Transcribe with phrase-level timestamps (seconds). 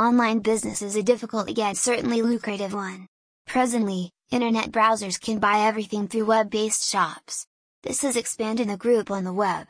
[0.00, 3.06] Online business is a difficult yet certainly lucrative one.
[3.46, 7.44] Presently, internet browsers can buy everything through web-based shops.
[7.82, 9.66] This has expanded the group on the web.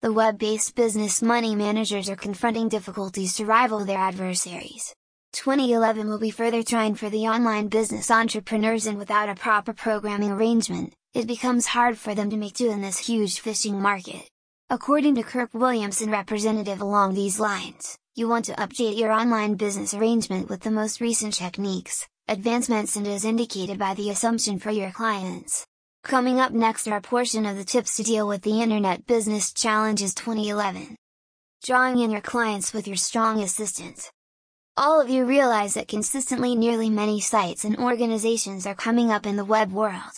[0.00, 4.94] The web-based business money managers are confronting difficulties to rival their adversaries.
[5.34, 10.30] 2011 will be further trying for the online business entrepreneurs and without a proper programming
[10.32, 14.30] arrangement, it becomes hard for them to make do in this huge fishing market.
[14.70, 19.92] According to Kirk Williamson representative along these lines, you want to update your online business
[19.92, 24.92] arrangement with the most recent techniques, advancements and as indicated by the assumption for your
[24.92, 25.66] clients.
[26.04, 29.52] Coming up next are a portion of the tips to deal with the Internet Business
[29.52, 30.94] Challenges 2011.
[31.64, 34.12] Drawing in your clients with your strong assistant.
[34.76, 39.34] All of you realize that consistently nearly many sites and organizations are coming up in
[39.34, 40.12] the web world.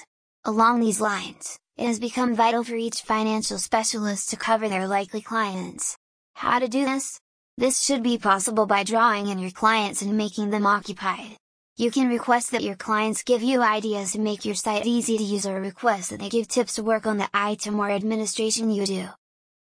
[0.44, 5.22] Along these lines, it has become vital for each financial specialist to cover their likely
[5.22, 5.96] clients.
[6.34, 7.18] How to do this?
[7.58, 11.38] This should be possible by drawing in your clients and making them occupied.
[11.78, 15.24] You can request that your clients give you ideas to make your site easy to
[15.24, 18.84] use or request that they give tips to work on the item or administration you
[18.84, 19.08] do.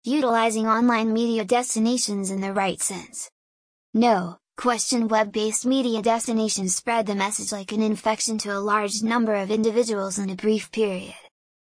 [0.03, 3.31] Utilizing online media destinations in the right sense.
[3.93, 9.35] No, question web-based media destinations spread the message like an infection to a large number
[9.35, 11.15] of individuals in a brief period.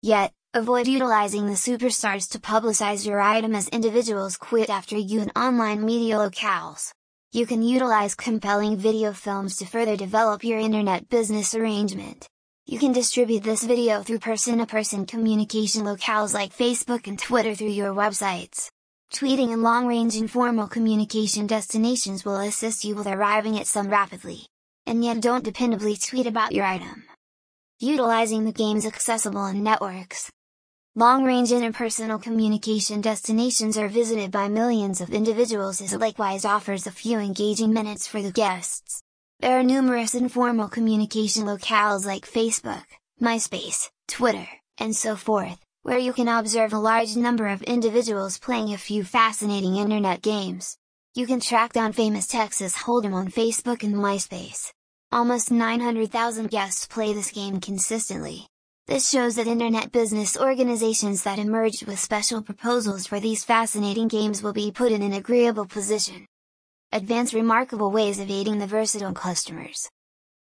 [0.01, 5.31] Yet, Avoid utilizing the superstars to publicize your item as individuals quit after you in
[5.31, 6.93] online media locales.
[7.33, 12.29] You can utilize compelling video films to further develop your internet business arrangement.
[12.67, 17.93] You can distribute this video through person-to-person communication locales like Facebook and Twitter through your
[17.93, 18.69] websites.
[19.13, 24.47] Tweeting and long-range informal communication destinations will assist you with arriving at some rapidly.
[24.87, 27.03] And yet don't dependably tweet about your item.
[27.81, 30.31] Utilizing the games accessible in networks,
[30.97, 36.93] Long-range interpersonal communication destinations are visited by millions of individuals as it likewise offers a
[36.93, 39.03] few engaging minutes for the guests.
[39.41, 42.85] There are numerous informal communication locales like Facebook,
[43.21, 44.47] MySpace, Twitter,
[44.79, 49.03] and so forth, where you can observe a large number of individuals playing a few
[49.03, 50.79] fascinating internet games.
[51.17, 54.71] You can track down famous Texas Hold'em on Facebook and MySpace.
[55.11, 58.47] Almost 900,000 guests play this game consistently.
[58.87, 64.43] This shows that internet business organizations that emerged with special proposals for these fascinating games
[64.43, 66.27] will be put in an agreeable position.
[66.93, 69.89] Advance remarkable ways of aiding the versatile customers.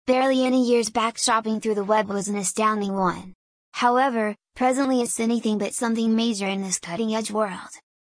[0.07, 3.33] Barely any years back shopping through the web was an astounding one.
[3.73, 7.71] However, presently it's anything but something major in this cutting-edge world.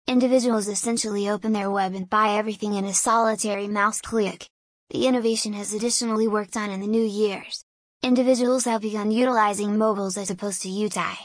[0.07, 4.47] Individuals essentially open their web and buy everything in a solitary mouse click.
[4.91, 7.65] The innovation has additionally worked on in the new years
[8.03, 11.19] individuals have begun utilizing mobiles as opposed to UTI.